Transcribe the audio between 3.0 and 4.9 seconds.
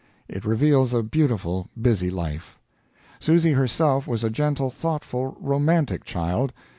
Susy herself was a gentle,